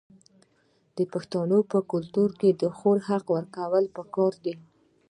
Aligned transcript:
د 0.97 0.99
پښتنو 1.13 1.57
په 1.71 1.79
کلتور 1.91 2.29
کې 2.39 2.49
د 2.61 2.63
خور 2.77 2.97
حق 3.07 3.25
ورکول 3.35 3.85
پکار 3.95 4.33
دي. 4.43 4.55